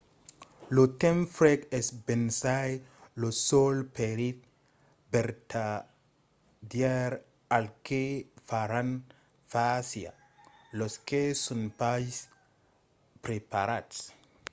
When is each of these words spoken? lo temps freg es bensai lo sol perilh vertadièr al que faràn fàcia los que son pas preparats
lo 0.75 0.83
temps 1.01 1.31
freg 1.37 1.59
es 1.79 1.87
bensai 2.07 2.71
lo 3.21 3.29
sol 3.47 3.75
perilh 3.97 4.41
vertadièr 5.13 7.11
al 7.57 7.65
que 7.85 8.03
faràn 8.47 8.89
fàcia 9.53 10.11
los 10.79 10.93
que 11.07 11.21
son 11.43 11.61
pas 11.79 12.09
preparats 13.25 13.97